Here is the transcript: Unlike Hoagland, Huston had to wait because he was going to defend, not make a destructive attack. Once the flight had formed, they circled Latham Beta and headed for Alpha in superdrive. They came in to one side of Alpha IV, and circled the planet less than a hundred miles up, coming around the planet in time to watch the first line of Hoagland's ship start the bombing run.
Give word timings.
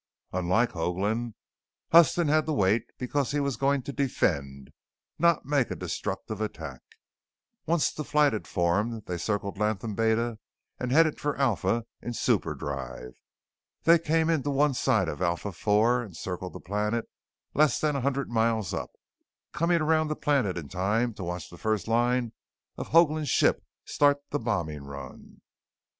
Unlike 0.33 0.71
Hoagland, 0.71 1.35
Huston 1.91 2.27
had 2.27 2.47
to 2.47 2.53
wait 2.53 2.85
because 2.97 3.29
he 3.29 3.39
was 3.39 3.55
going 3.55 3.83
to 3.83 3.93
defend, 3.93 4.71
not 5.19 5.45
make 5.45 5.69
a 5.69 5.75
destructive 5.75 6.41
attack. 6.41 6.81
Once 7.67 7.91
the 7.93 8.03
flight 8.03 8.33
had 8.33 8.47
formed, 8.47 9.05
they 9.05 9.19
circled 9.19 9.59
Latham 9.59 9.93
Beta 9.93 10.39
and 10.79 10.91
headed 10.91 11.19
for 11.19 11.37
Alpha 11.37 11.85
in 12.01 12.13
superdrive. 12.13 13.13
They 13.83 13.99
came 13.99 14.31
in 14.31 14.41
to 14.41 14.49
one 14.49 14.73
side 14.73 15.07
of 15.07 15.21
Alpha 15.21 15.49
IV, 15.49 15.67
and 16.03 16.17
circled 16.17 16.53
the 16.53 16.59
planet 16.59 17.07
less 17.53 17.79
than 17.79 17.95
a 17.95 18.01
hundred 18.01 18.27
miles 18.27 18.73
up, 18.73 18.89
coming 19.51 19.81
around 19.81 20.07
the 20.07 20.15
planet 20.15 20.57
in 20.57 20.67
time 20.67 21.13
to 21.13 21.23
watch 21.23 21.47
the 21.51 21.59
first 21.59 21.87
line 21.87 22.33
of 22.75 22.87
Hoagland's 22.89 23.29
ship 23.29 23.63
start 23.85 24.17
the 24.31 24.39
bombing 24.39 24.81
run. 24.83 25.41